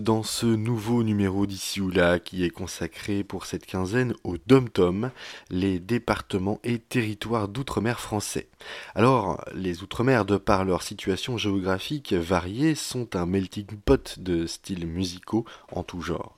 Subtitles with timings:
[0.00, 5.10] dans ce nouveau numéro d'ici ou là qui est consacré pour cette quinzaine au DOM-TOM,
[5.50, 8.48] les départements et territoires d'outre-mer français.
[8.94, 14.86] Alors, les outre-mer, de par leur situation géographique variée, sont un melting pot de styles
[14.86, 16.36] musicaux en tout genre.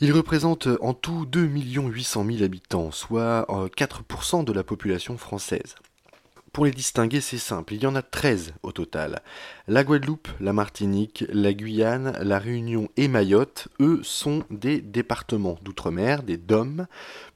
[0.00, 5.76] Ils représentent en tout 2 800 000 habitants, soit 4% euh, de la population française.
[6.54, 9.22] Pour les distinguer, c'est simple, il y en a 13 au total.
[9.66, 16.22] La Guadeloupe, la Martinique, la Guyane, la Réunion et Mayotte, eux, sont des départements d'outre-mer,
[16.22, 16.86] des DOM.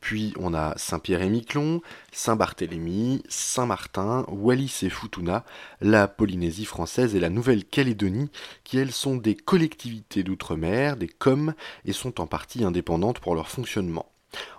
[0.01, 5.45] Puis on a Saint-Pierre-et-Miquelon, Saint-Barthélemy, Saint-Martin, Wallis et Futuna,
[5.81, 8.31] la Polynésie française et la Nouvelle-Calédonie,
[8.63, 13.49] qui elles sont des collectivités d'outre-mer, des COM, et sont en partie indépendantes pour leur
[13.49, 14.07] fonctionnement.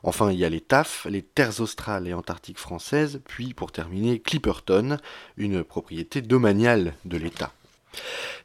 [0.04, 4.20] Enfin, il y a les TAF, les terres australes et antarctiques françaises, puis pour terminer
[4.20, 4.98] Clipperton,
[5.38, 7.52] une propriété domaniale de l'État.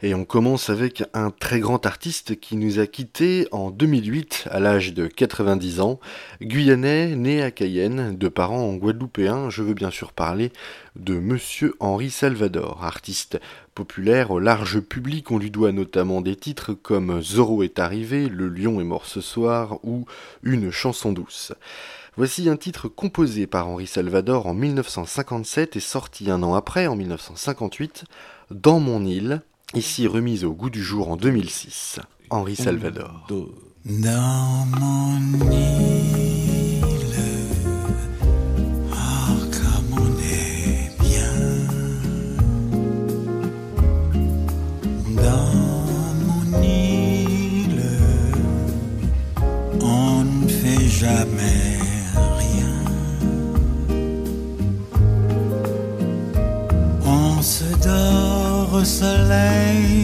[0.03, 4.59] Et on commence avec un très grand artiste qui nous a quittés en 2008 à
[4.59, 6.01] l'âge de 90 ans,
[6.43, 10.51] guyanais, né à Cayenne, de parents guadeloupéens, je veux bien sûr parler
[10.97, 13.41] de Monsieur Henri Salvador, artiste
[13.75, 18.49] populaire au large public, on lui doit notamment des titres comme Zorro est arrivé, Le
[18.49, 20.07] lion est mort ce soir ou
[20.43, 21.53] Une chanson douce.
[22.17, 26.95] Voici un titre composé par Henri Salvador en 1957 et sorti un an après, en
[26.95, 28.05] 1958,
[28.51, 29.43] Dans mon île,
[29.75, 31.99] ici remise au goût du jour en 2006.
[32.31, 33.27] Henri Salvador.
[58.85, 60.04] Soleil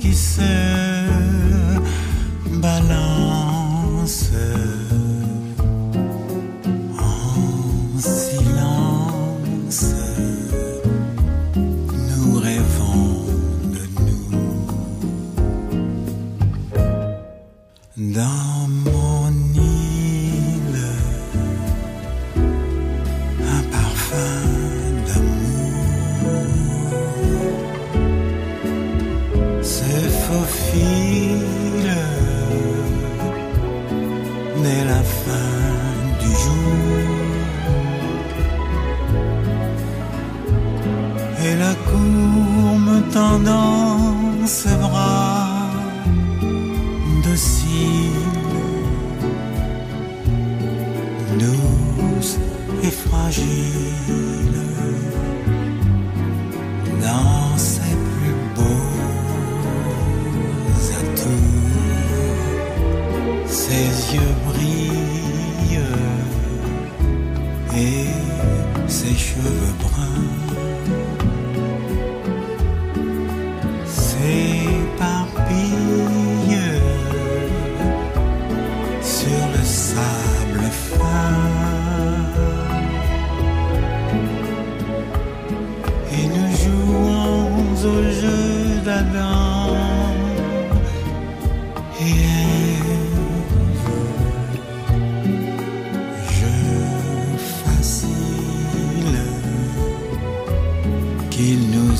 [0.00, 0.40] qui se
[2.60, 4.32] balance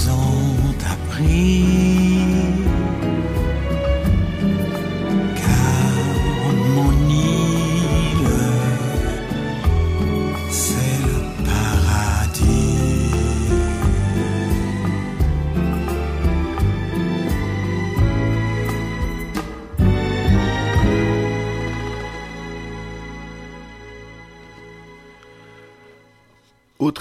[0.09, 1.70] ont appris.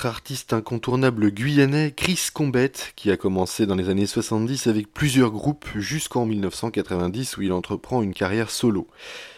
[0.05, 5.67] Artiste incontournable guyanais, Chris Combette, qui a commencé dans les années 70 avec plusieurs groupes
[5.75, 8.87] jusqu'en 1990 où il entreprend une carrière solo.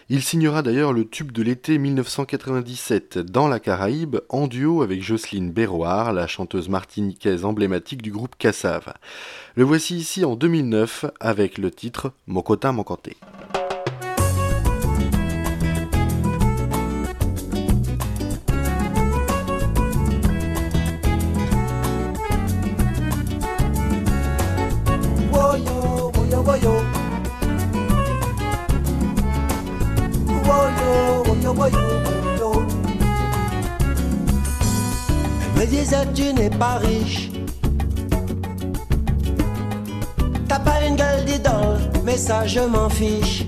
[0.09, 5.51] Il signera d'ailleurs le tube de l'été 1997 dans la Caraïbe en duo avec Jocelyne
[5.51, 8.93] Berroir, la chanteuse martiniquaise emblématique du groupe Cassav.
[9.55, 13.15] Le voici ici en 2009 avec le titre Mokota Mokote.
[36.41, 37.29] N'es pas riche.
[40.47, 43.45] T'as pas une gueule d'idole, mais ça je m'en fiche.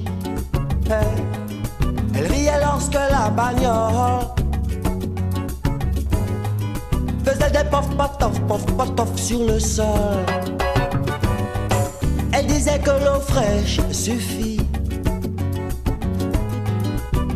[2.16, 4.28] Elle riait lorsque la bagnole
[7.26, 10.20] faisait des pof pof pof pof sur le sol.
[12.32, 14.60] Elle disait que l'eau fraîche suffit.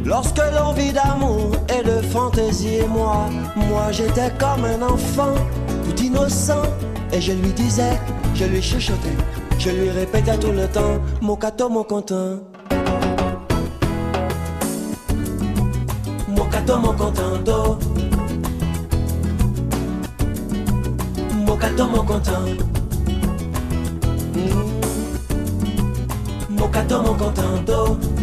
[0.07, 3.25] Lorsque l'envie d'amour et de fantaisie et moi,
[3.57, 5.35] moi j'étais comme un enfant,
[5.83, 6.63] tout innocent,
[7.11, 7.99] et je lui disais,
[8.33, 9.17] je lui chuchotais,
[9.59, 12.39] je lui répétais tout le temps, mon cato, mon content.
[16.29, 17.77] Mon cato, mon contento.
[21.45, 22.45] Mon cato, mon content.
[26.49, 28.16] Mon cato, mon contento.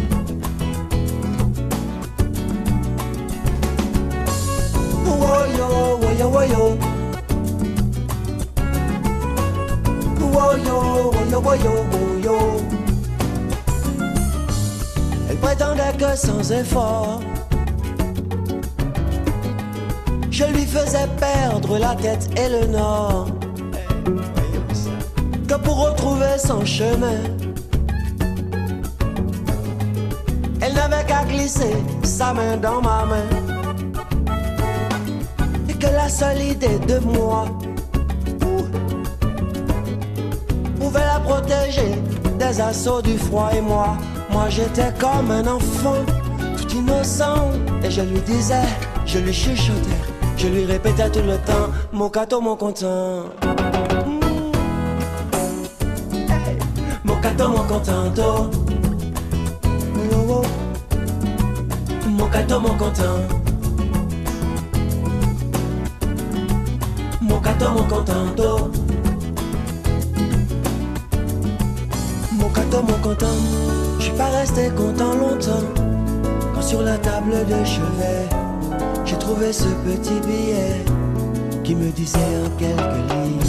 [15.29, 17.21] Elle prétendait que sans effort,
[20.31, 23.27] je lui faisais perdre la tête et le nord.
[25.47, 27.21] Que pour retrouver son chemin,
[30.61, 33.44] elle n'avait qu'à glisser sa main dans ma main
[35.85, 37.45] que la seule idée de moi
[40.79, 41.95] pouvait la protéger
[42.39, 43.97] des assauts du froid et moi,
[44.29, 46.03] moi j'étais comme un enfant
[46.57, 47.51] tout innocent
[47.83, 48.67] et je lui disais,
[49.05, 50.01] je lui chuchotais,
[50.37, 53.25] je lui répétais tout le temps, mon cato, mon content.
[57.03, 58.49] Mon cato, mon contento.
[60.29, 60.41] Oh.
[62.07, 63.44] Mon cato, mon content.
[67.45, 67.51] Mon
[72.49, 73.27] cato, mon content.
[73.99, 75.63] Je suis pas resté content longtemps.
[76.55, 78.27] Quand sur la table de chevet,
[79.05, 80.83] j'ai trouvé ce petit billet
[81.63, 83.39] qui me disait en quelques lignes.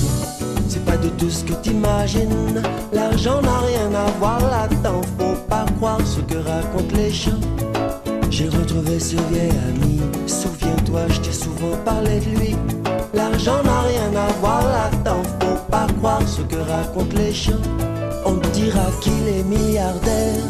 [0.68, 2.62] C'est pas de tout ce que t'imagines.
[2.92, 5.00] L'argent n'a rien à voir là-dedans.
[5.18, 7.40] Faut pas croire ce que racontent les gens.
[8.28, 10.02] J'ai retrouvé ce vieil ami.
[10.26, 12.56] Souviens-toi, je t'ai souvent parlé de lui.
[13.14, 17.62] L'argent n'a rien à voir là-dedans, faut pas croire ce que racontent les gens.
[18.24, 20.42] On dira qu'il est milliardaire,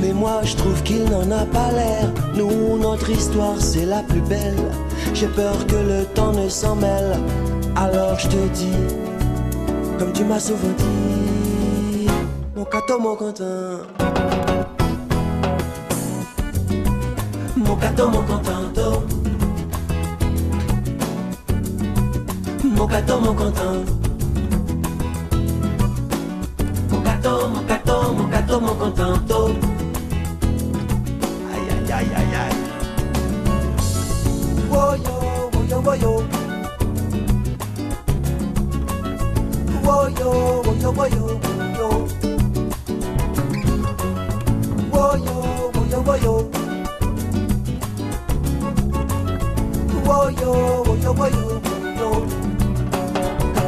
[0.00, 2.10] mais moi je trouve qu'il n'en a pas l'air.
[2.34, 4.70] Nous, notre histoire c'est la plus belle.
[5.14, 7.18] J'ai peur que le temps ne s'en mêle.
[7.76, 8.76] Alors je te dis,
[9.98, 12.08] comme tu m'as souvent dit,
[12.56, 13.78] mon cato, mon content.
[17.56, 19.21] Mon cato, mon contento.
[22.82, 23.84] Mon cato, mon content.
[26.90, 29.54] Mon cato, mon cato, mon cato, mon contento.
[31.54, 32.58] Aïe, aïe, aïe, aïe, aïe.
[34.68, 35.14] Woyo,
[35.54, 35.78] woyo.
[35.84, 36.12] Woyo,
[39.84, 40.28] woyo,
[40.66, 41.24] woyo, woyo.
[41.78, 42.21] Woyo,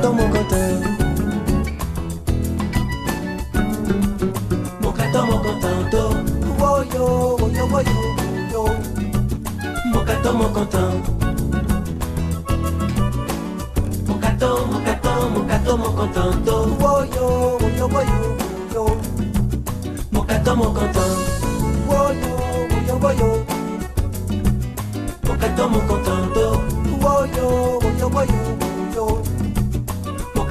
[0.05, 0.83] Cato, mon content.
[4.83, 6.01] Mon cato, mon contento.
[6.59, 7.97] Woyo, woyo, woyo,
[8.53, 8.65] woyo.
[9.87, 11.01] Mon cato, mon content.
[14.07, 16.55] Mon cato, mon cato, mon cato, mon contento.
[16.83, 18.19] Woyo, woyo, woyo,
[18.75, 18.85] woyo.
[20.13, 21.17] Mon cato, mon content.
[21.89, 22.33] Woyo,
[23.01, 23.45] woyo,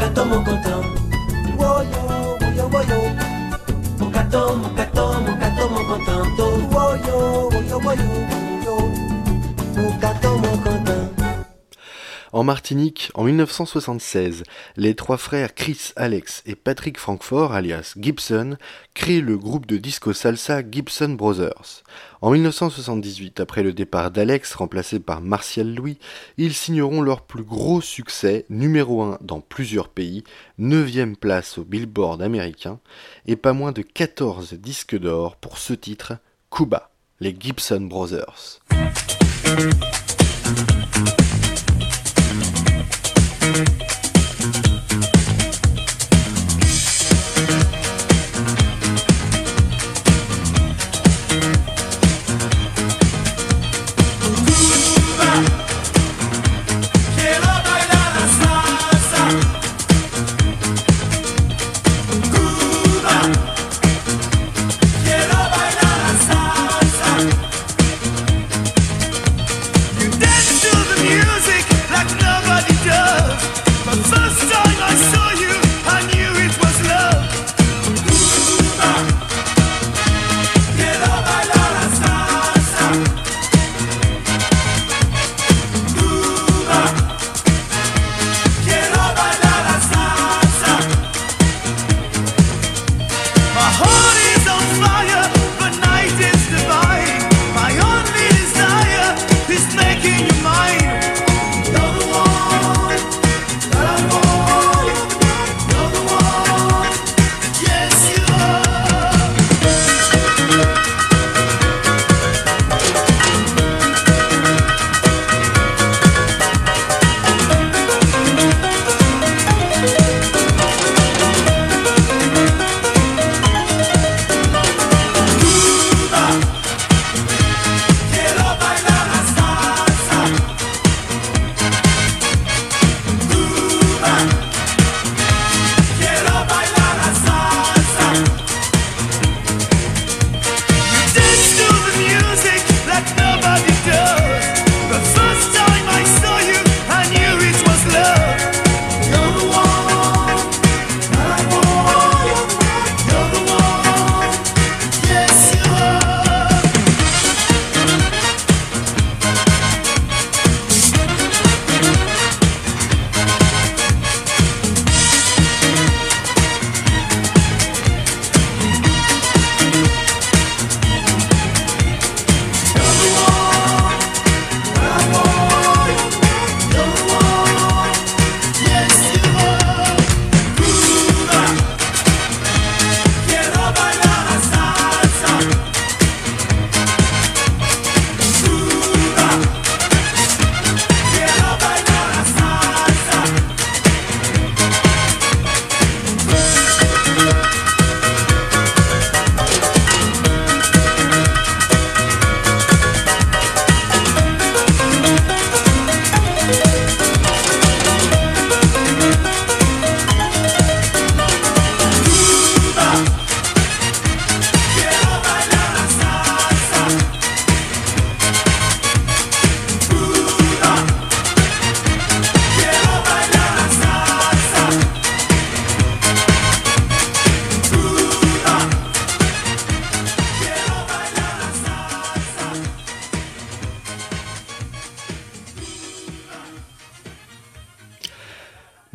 [0.03, 0.09] woyo.
[0.09, 0.99] Mon cato, mon contento.
[1.57, 2.01] Woyo,
[2.39, 3.17] woyo, woyo, woyo.
[3.99, 6.27] Mon cato, mon content.
[6.73, 8.75] Woyo, woyo, woyo.
[9.75, 11.12] Mon cato,
[12.33, 14.41] En Martinique, en 1976,
[14.75, 18.57] les trois frères Chris, Alex et Patrick Francfort, alias Gibson,
[18.95, 21.83] créent le groupe de disco salsa Gibson Brothers.
[22.21, 25.99] En 1978, après le départ d'Alex, remplacé par Martial Louis,
[26.37, 30.23] ils signeront leur plus gros succès, numéro 1 dans plusieurs pays,
[30.57, 32.79] 9 place au Billboard américain,
[33.27, 36.13] et pas moins de 14 disques d'or pour ce titre,
[36.49, 38.59] Cuba, les Gibson Brothers.
[43.43, 43.92] Thank you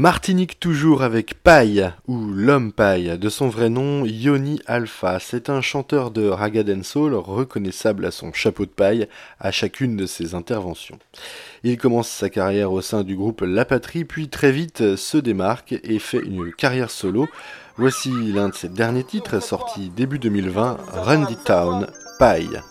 [0.01, 5.19] Martinique toujours avec Paille, ou l'homme Paille, de son vrai nom Yoni Alpha.
[5.19, 9.09] C'est un chanteur de raga soul reconnaissable à son chapeau de paille
[9.41, 11.01] à chacune de ses interventions.
[11.65, 15.75] Il commence sa carrière au sein du groupe La Patrie, puis très vite se démarque
[15.83, 17.27] et fait une carrière solo.
[17.77, 21.89] Voici l'un de ses derniers titres sorti début 2020, Rundy Town,
[22.21, 22.63] Paille.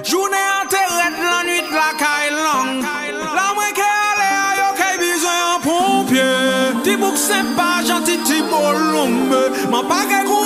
[0.00, 2.80] Jounen an te red lan nwit la kay lang
[3.36, 6.28] La mwen ke ale a yo kay bizwen an pompye
[6.84, 10.41] Ti mouk sempa janti ti bolombe Man pa ke kou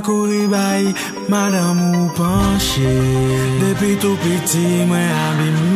[0.00, 0.94] kouri bay,
[1.28, 2.90] madame ou panche
[3.60, 5.69] Depi tou piti mwen abime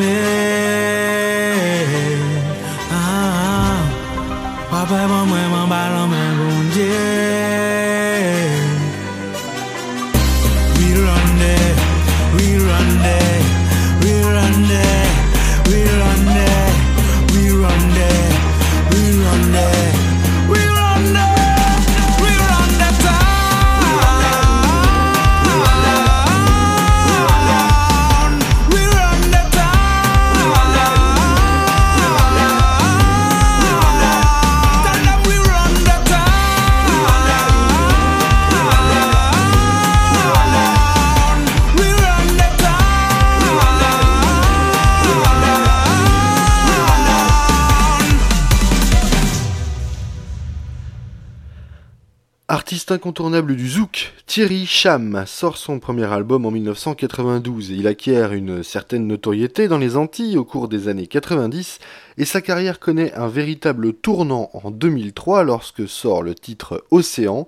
[52.92, 59.06] incontournable du zouk, Thierry Cham sort son premier album en 1992 il acquiert une certaine
[59.06, 61.78] notoriété dans les Antilles au cours des années 90
[62.18, 67.46] et sa carrière connaît un véritable tournant en 2003 lorsque sort le titre Océan.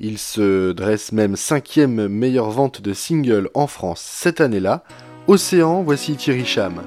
[0.00, 4.84] Il se dresse même cinquième meilleure vente de single en France cette année-là.
[5.26, 6.82] Océan, voici Thierry Cham.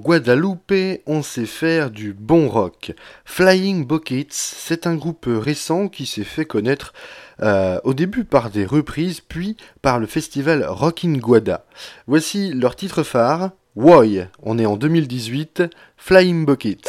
[0.00, 0.72] Guadeloupe,
[1.06, 2.92] on sait faire du bon rock.
[3.26, 6.94] Flying Buckets, c'est un groupe récent qui s'est fait connaître
[7.42, 11.66] euh, au début par des reprises, puis par le festival Rockin' Guada.
[12.06, 14.26] Voici leur titre phare, Woy.
[14.42, 15.64] On est en 2018,
[15.98, 16.88] Flying Buckets.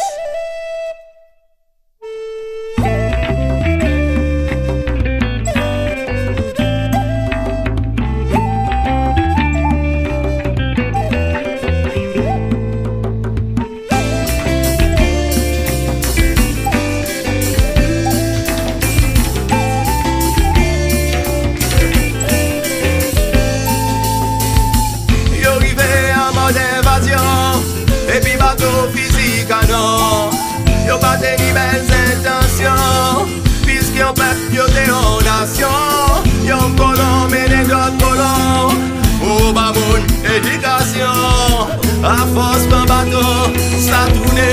[35.42, 38.78] edukasyon Yon kolon mene dot kolon
[39.22, 40.02] Ou ba moun
[40.36, 41.68] edukasyon
[42.04, 43.50] A fos pan bato
[43.80, 44.52] Sa toune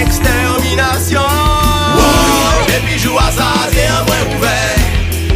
[0.00, 1.22] eksterminasyon
[2.68, 4.58] Depi jou a sa se an mwen ouve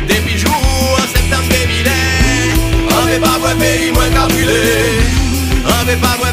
[0.07, 0.55] Depi jou
[0.98, 1.44] an septem
[2.92, 4.62] An ve pa mwen peyi mwen kapile
[5.66, 6.33] An ve pa mwen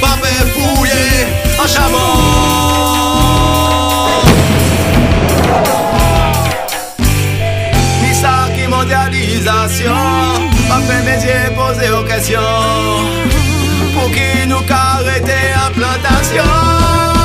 [0.00, 1.26] papé fouillé
[1.62, 2.08] en chabon.
[8.02, 9.94] Ni ça qui mondialisation,
[10.68, 12.40] papé métier posé aux questions.
[13.94, 17.17] Pour qui nous carréter implantation.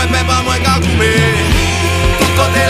[0.00, 1.10] Mwen mwen pa mwen ka koume.
[2.18, 2.62] Tout kote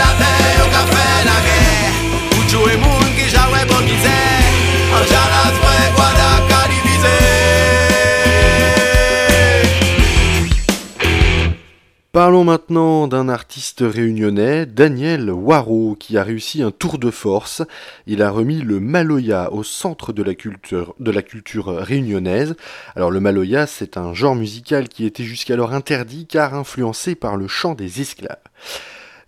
[12.13, 17.61] Parlons maintenant d'un artiste réunionnais, Daniel Waro, qui a réussi un tour de force.
[18.05, 22.57] Il a remis le Maloya au centre de la culture, réunionnaise.
[22.97, 27.47] Alors le Maloya, c'est un genre musical qui était jusqu'alors interdit car influencé par le
[27.47, 28.35] chant des esclaves.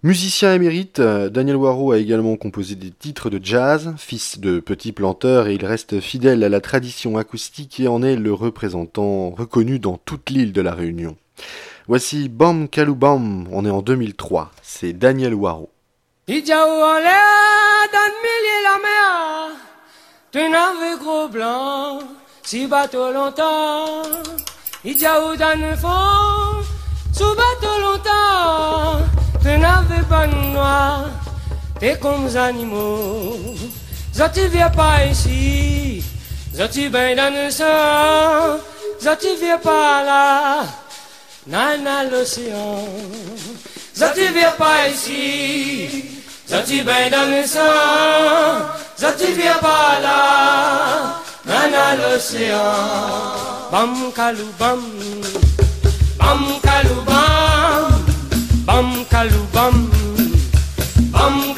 [0.04, 5.48] Musicien émérite, Daniel Waro a également composé des titres de jazz, fils de petit planteur
[5.48, 9.96] et il reste fidèle à la tradition acoustique et en est le représentant reconnu dans
[9.96, 11.15] toute l'île de la Réunion.
[11.86, 15.69] Voici Bam Kaloubam, on est en 2003, c'est Daniel Waro.
[20.32, 22.00] D'un nave gros blanc,
[22.41, 24.02] si bateau longtemps,
[24.86, 26.63] il jaou dans le fond,
[27.13, 29.06] sous bateau longtemps,
[29.43, 31.10] d'un nave pas noir,
[31.82, 33.36] t'es comme des animaux,
[34.15, 36.02] zoti viens pas ici,
[36.56, 38.58] zoti bain dans le sang,
[39.02, 40.63] zoti viens pas là,
[41.46, 42.88] Nana l'océan,
[43.94, 46.06] ça tu viens pas ici,
[46.46, 47.60] ça tu baignes dans le sang,
[48.96, 49.26] ça tu
[49.60, 52.58] pas là, Nana l'océan.
[53.70, 54.82] Bam kalou bam,
[56.18, 57.92] bam kalou bam,
[58.66, 59.90] bam kalou bam,
[61.12, 61.53] bam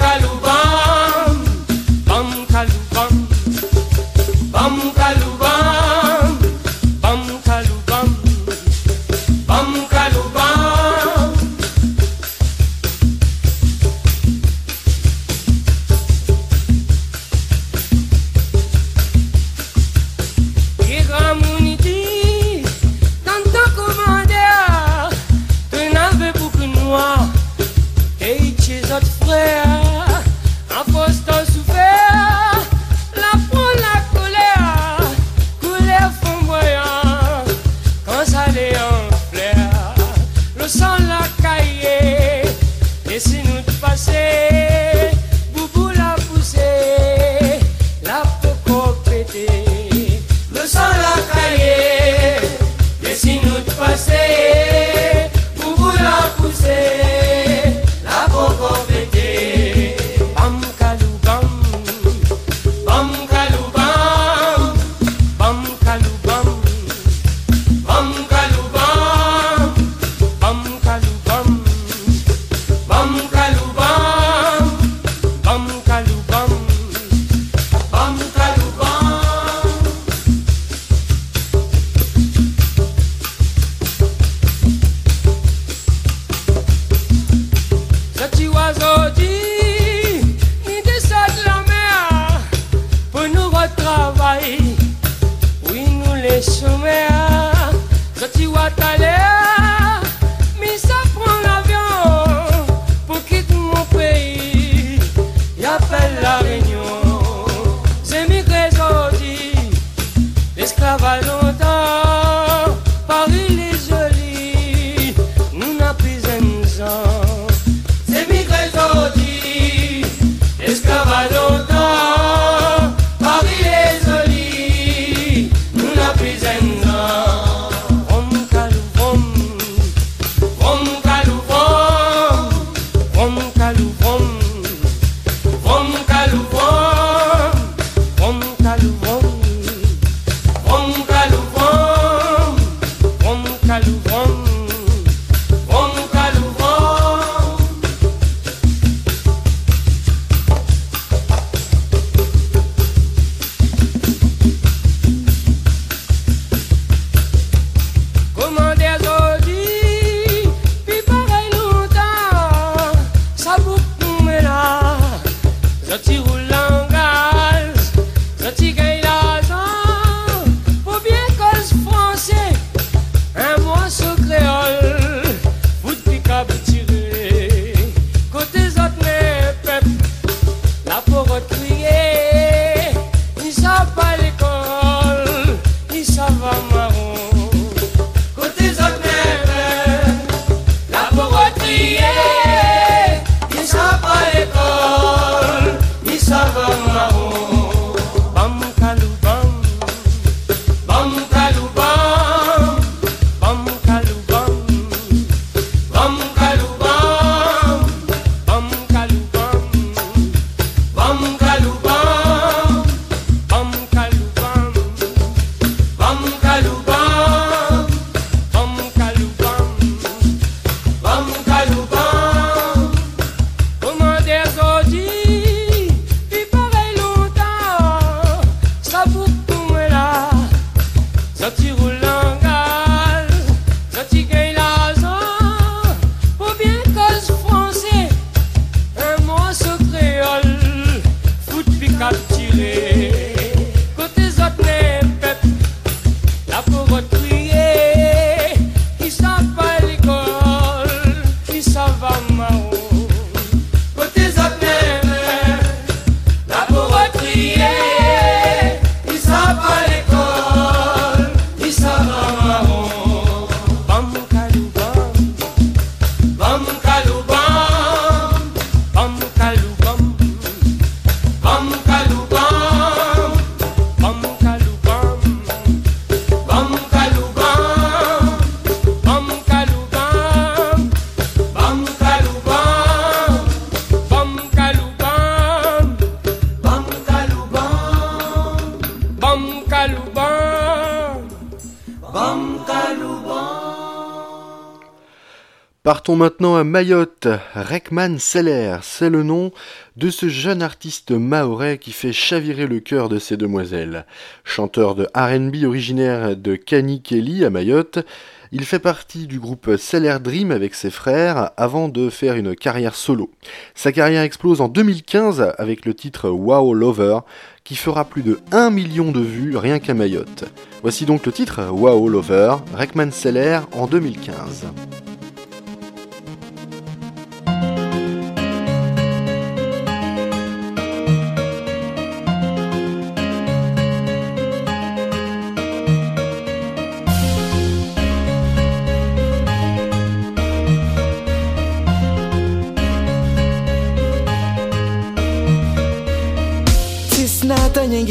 [296.76, 297.30] Mayotte.
[297.54, 299.54] Rekman Seller, c'est le nom
[299.96, 304.06] de ce jeune artiste maorais qui fait chavirer le cœur de ces demoiselles.
[304.44, 308.06] Chanteur de RB originaire de Kelly à Mayotte,
[308.52, 312.96] il fait partie du groupe Seller Dream avec ses frères avant de faire une carrière
[312.96, 313.32] solo.
[313.74, 317.20] Sa carrière explose en 2015 avec le titre Wow Lover
[317.64, 320.44] qui fera plus de 1 million de vues rien qu'à Mayotte.
[320.82, 324.66] Voici donc le titre Wow Lover, Rekman Seller en 2015.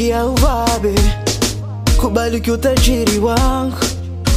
[0.09, 0.95] Ya ubabe,
[1.97, 3.75] kubali utajiri wangu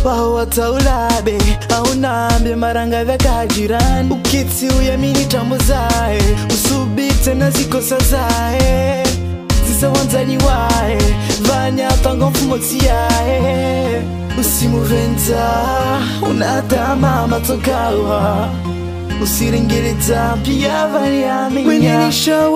[0.04, 1.38] wao wataulabe.
[1.76, 6.22] Au nambe maranga vya kajirani, ukiti uyamini tambo zae,
[6.54, 9.04] usubite na zikosa zae
[9.68, 10.98] zisawanzani wae
[11.40, 14.02] vanya pango mfumo yae
[14.40, 15.50] usimuvenza
[16.30, 18.48] unatama matokawa
[19.22, 21.64] usiringiritsa pia valiaminya.
[21.66, 22.48] Mwenyenisha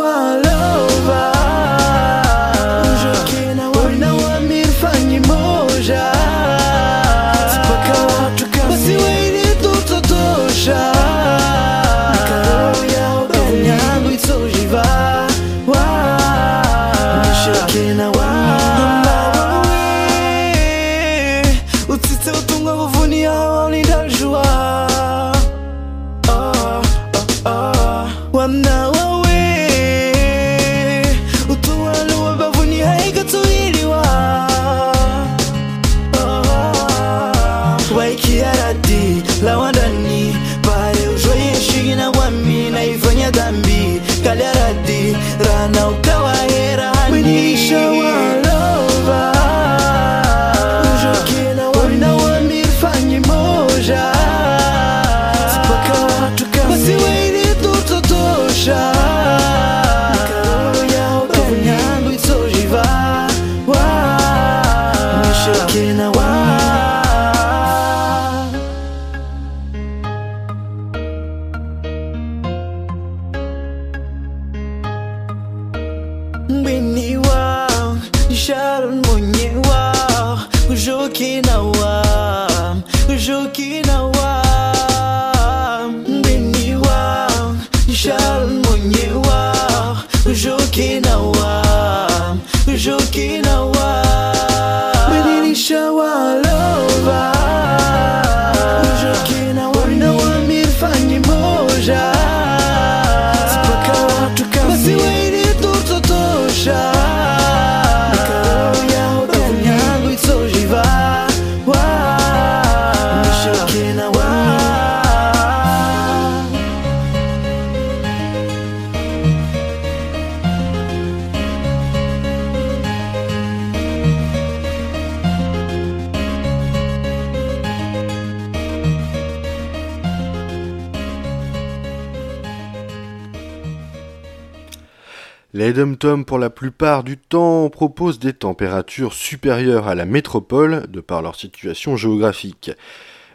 [135.55, 141.03] Les dom pour la plupart du temps, proposent des températures supérieures à la métropole, de
[141.03, 142.71] par leur situation géographique.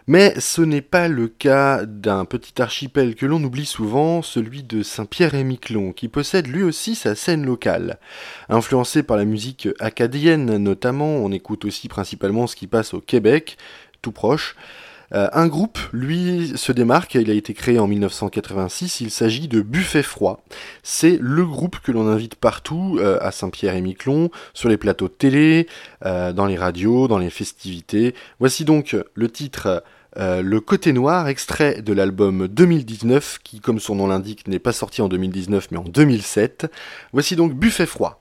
[0.07, 4.81] Mais ce n'est pas le cas d'un petit archipel que l'on oublie souvent, celui de
[4.81, 7.99] Saint-Pierre-et-Miquelon, qui possède lui aussi sa scène locale.
[8.49, 13.57] Influencé par la musique acadienne notamment, on écoute aussi principalement ce qui passe au Québec,
[14.01, 14.55] tout proche,
[15.13, 19.61] euh, un groupe, lui, se démarque, il a été créé en 1986, il s'agit de
[19.61, 20.43] Buffet Froid.
[20.83, 25.67] C'est le groupe que l'on invite partout, euh, à Saint-Pierre-et-Miquelon, sur les plateaux de télé,
[26.05, 28.15] euh, dans les radios, dans les festivités.
[28.39, 29.83] Voici donc le titre
[30.15, 35.01] Le Côté Noir, extrait de l'album 2019, qui, comme son nom l'indique, n'est pas sorti
[35.01, 36.71] en 2019 mais en 2007.
[37.13, 38.19] Voici donc Buffet Froid.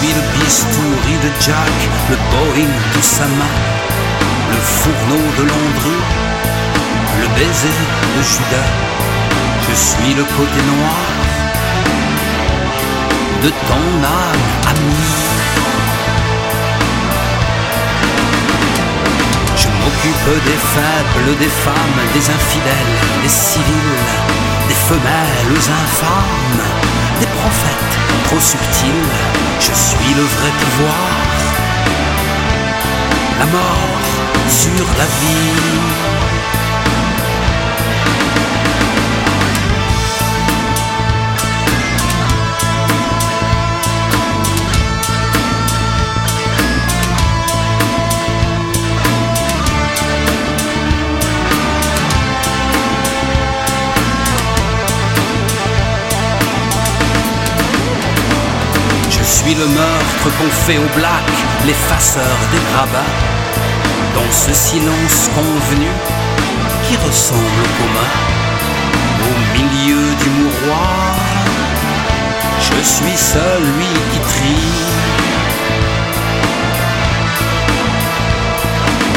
[0.00, 1.76] Suis le bistouri de Jack,
[2.08, 2.74] le Boeing
[3.38, 3.56] main,
[4.50, 5.98] le fourneau de Landru,
[7.20, 7.78] le baiser
[8.16, 8.70] de Judas.
[9.68, 11.06] Je suis le côté noir
[13.42, 15.18] de ton âme amie.
[19.56, 24.06] Je m'occupe des faibles, des femmes, des infidèles, des civils,
[24.68, 26.64] des femelles infâmes,
[27.20, 29.49] des prophètes trop subtils.
[29.70, 30.94] Je suis le vrai pouvoir,
[33.38, 34.00] la mort
[34.48, 36.19] sur la vie.
[59.38, 61.30] Le meurtre qu'on fait au black,
[61.64, 63.14] l'effaceur des grabats,
[64.14, 65.88] dans ce silence convenu
[66.84, 68.10] qui ressemble au commun,
[69.30, 71.14] au milieu du mouroir,
[72.58, 74.68] je suis celui qui trie.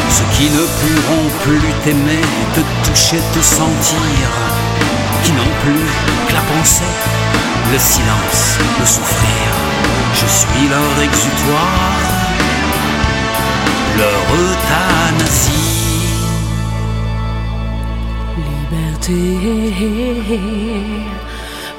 [0.10, 2.22] Ceux qui ne pourront plus t'aimer,
[2.54, 4.30] te toucher, te sentir,
[5.24, 5.88] qui n'ont plus
[6.28, 6.94] que la pensée,
[7.72, 9.73] le silence, le souffrir.
[10.24, 12.00] Je suis leur exutoire,
[13.98, 15.52] leur euthanasie.
[18.38, 19.22] Liberté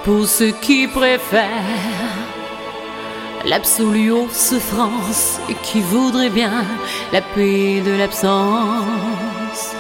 [0.04, 1.48] pour ceux qui préfèrent
[3.46, 6.66] l'absolue souffrance et qui voudraient bien
[7.12, 9.74] la paix de l'absence.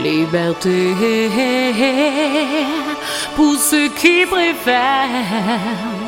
[0.00, 0.94] Liberté
[3.34, 6.07] pour ceux qui préfèrent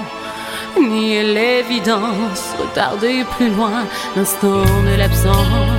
[0.79, 5.70] nier l'évidence, retarder plus loin l'instant de l'absence.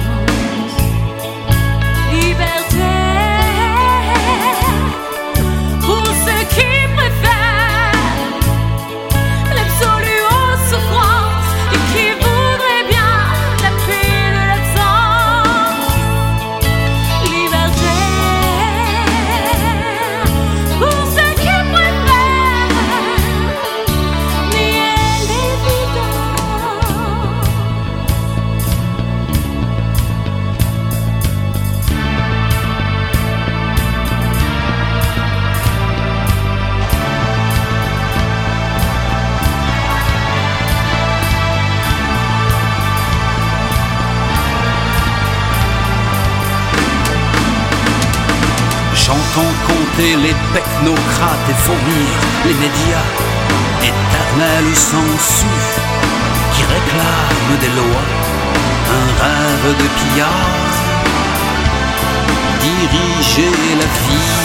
[50.54, 52.10] Technocrates et vomir
[52.45, 53.08] les médias,
[53.82, 55.82] éternels censure
[56.54, 58.10] qui réclament des lois,
[58.99, 60.74] un rêve de pillard,
[62.60, 64.39] diriger la vie.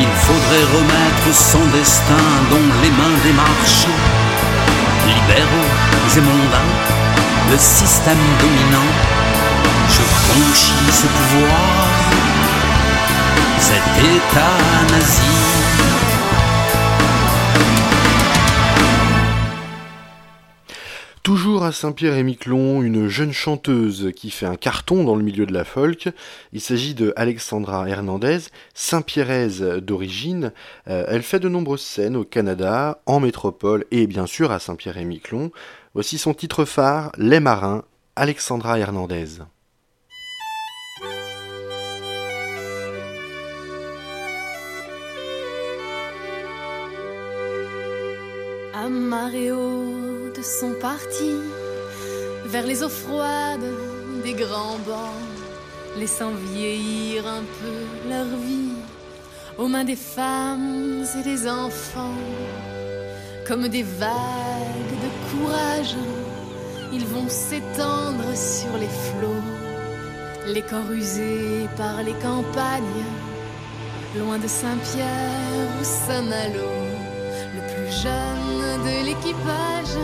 [0.00, 4.02] Il faudrait remettre son destin dans les mains des marchands,
[5.06, 5.72] libéraux
[6.16, 6.74] et mondains,
[7.50, 9.13] le système dominant
[9.88, 11.88] je franchis ce pouvoir,
[13.58, 14.64] cet état.
[21.24, 25.64] Toujours à Saint-Pierre-et-Miquelon, une jeune chanteuse qui fait un carton dans le milieu de la
[25.64, 26.10] folk.
[26.52, 28.40] Il s'agit de Alexandra Hernandez,
[28.74, 30.52] Saint-Pierraise d'origine.
[30.86, 35.50] Euh, elle fait de nombreuses scènes au Canada, en métropole et bien sûr à Saint-Pierre-et-Miquelon.
[35.94, 37.84] Voici son titre phare, Les Marins,
[38.16, 39.40] Alexandra Hernandez.
[48.88, 51.40] Marée haute sont partis
[52.46, 53.70] vers les eaux froides
[54.22, 58.76] des grands bancs, laissant vieillir un peu leur vie
[59.58, 62.18] aux mains des femmes et des enfants.
[63.46, 65.96] Comme des vagues de courage,
[66.92, 73.04] ils vont s'étendre sur les flots, les corps usés par les campagnes,
[74.18, 77.03] loin de Saint-Pierre ou Saint-Malo,
[77.84, 79.96] plus jeune de l'équipage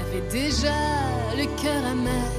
[0.00, 0.74] avait déjà
[1.36, 2.30] le cœur amer.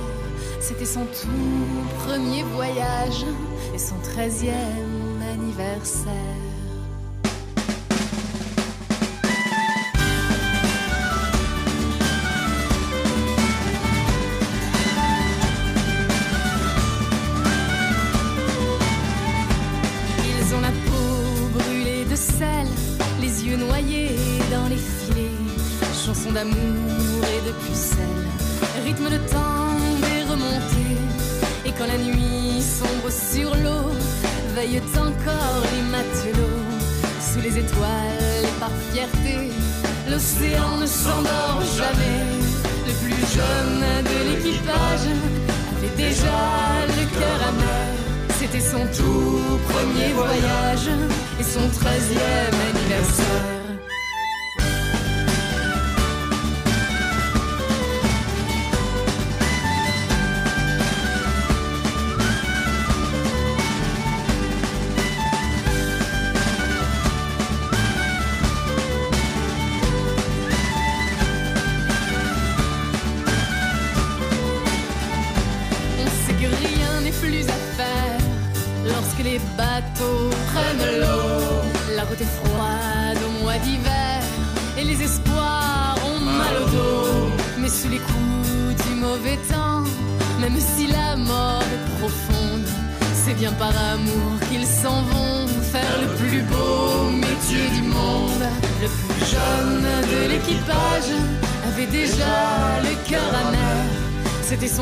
[0.60, 3.26] C'était son tout premier voyage
[3.74, 6.45] et son treizième anniversaire.
[26.36, 28.28] D'amour et de pucelles,
[28.86, 31.00] rythme de temps des remontées.
[31.66, 33.88] Et quand la nuit sombre sur l'eau,
[34.54, 36.66] veillent encore les matelots.
[37.28, 39.50] Sous les étoiles par fierté,
[40.12, 42.20] l'océan ne s'endort jamais.
[42.88, 45.08] Le plus jeune de l'équipage
[45.78, 46.40] avait déjà
[46.98, 47.88] le cœur amer.
[48.40, 50.90] C'était son tout premier voyage
[51.40, 53.55] et son treizième anniversaire.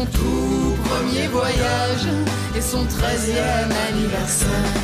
[0.03, 2.07] Son tout premier voyage
[2.55, 4.82] et son treizième anniversaire.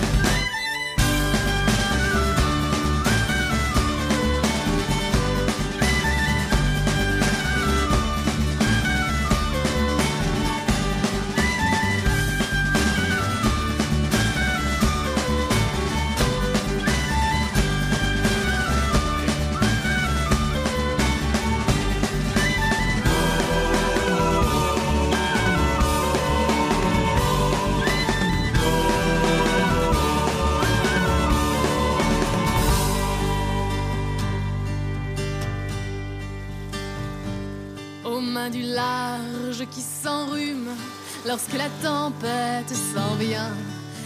[41.81, 43.55] Tempête s'en vient.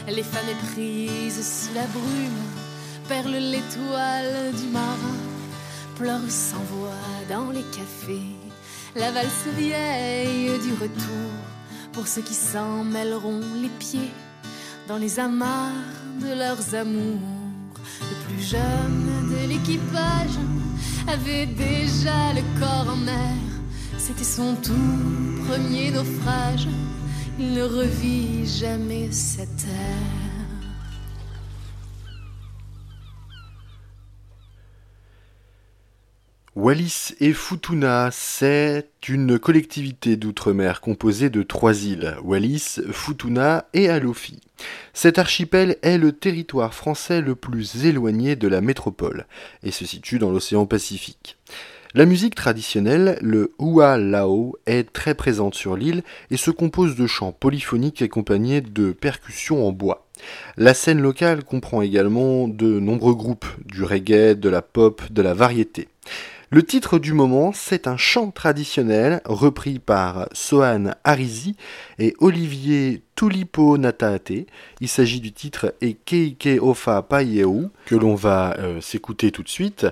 [0.08, 2.44] Les femmes éprises sous la brume
[3.08, 5.18] perlent l'étoile du marin,
[5.96, 6.90] pleurent sans voix
[7.30, 8.36] dans les cafés.
[8.96, 11.32] La valse vieille du retour
[11.94, 14.12] pour ceux qui s'en mêleront les pieds
[14.88, 15.72] dans les amarres
[16.22, 17.20] de leurs amours.
[18.02, 20.38] Le plus jeune de l'équipage
[21.08, 23.38] avait déjà le corps en mer.
[23.98, 26.68] C'était son tout premier naufrage.
[27.40, 30.24] Ne revit jamais cette terre.
[36.56, 44.40] Wallis et Futuna, c'est une collectivité d'outre-mer composée de trois îles, Wallis, Futuna et Alofi.
[44.94, 49.26] Cet archipel est le territoire français le plus éloigné de la métropole
[49.64, 51.40] et se situe dans l'océan Pacifique.
[51.96, 57.06] La musique traditionnelle, le hua lao, est très présente sur l'île et se compose de
[57.06, 60.08] chants polyphoniques accompagnés de percussions en bois.
[60.58, 65.36] La scène locale comprend également de nombreux groupes, du reggae, de la pop, de la
[65.36, 65.88] variété.
[66.50, 71.56] Le titre du moment, c'est un chant traditionnel repris par Sohan Arizi
[72.00, 74.48] et Olivier Tulipo Nataate.
[74.80, 79.88] Il s'agit du titre Ekeike Ofa Paieu que l'on va euh, s'écouter tout de suite.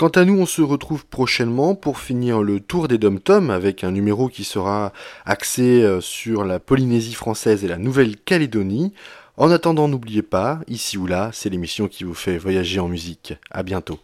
[0.00, 3.90] Quant à nous, on se retrouve prochainement pour finir le tour des dom-toms avec un
[3.90, 4.94] numéro qui sera
[5.26, 8.94] axé euh, sur la Polynésie française et la Nouvelle-Calédonie.
[9.36, 13.34] En attendant, n'oubliez pas, ici ou là, c'est l'émission qui vous fait voyager en musique.
[13.50, 13.98] À bientôt.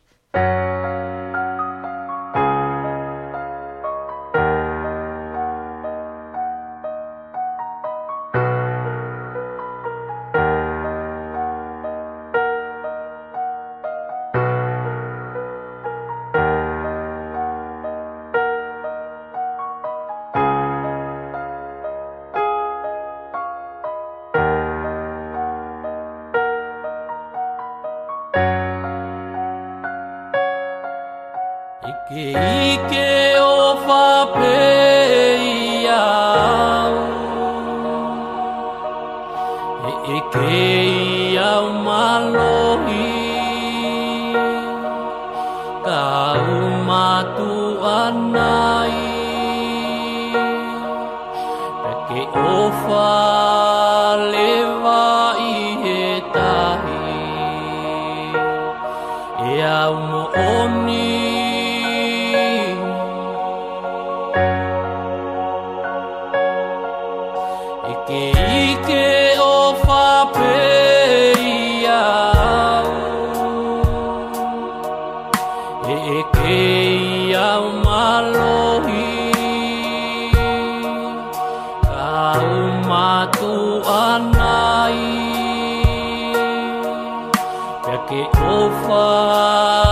[88.08, 89.85] 给头发。